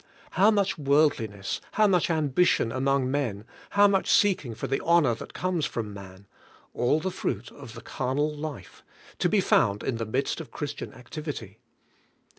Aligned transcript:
How 0.31 0.49
much 0.49 0.79
worldliness, 0.79 1.61
how 1.73 1.85
much 1.85 2.09
ambition 2.09 2.71
among 2.71 3.11
men, 3.11 3.45
how 3.69 3.87
much 3.87 4.09
seek 4.09 4.43
ing 4.43 4.55
for 4.55 4.65
the 4.65 4.79
honor 4.83 5.13
that 5.13 5.35
comes 5.35 5.67
from 5.67 5.93
man— 5.93 6.25
all 6.73 6.99
the 6.99 7.11
fruit 7.11 7.51
of 7.51 7.75
the 7.75 7.81
carnal 7.81 8.35
life— 8.35 8.81
to 9.19 9.29
be 9.29 9.41
found 9.41 9.83
in 9.83 9.97
the 9.97 10.05
midst 10.07 10.41
of 10.41 10.49
Christian 10.49 10.91
activity! 10.91 11.59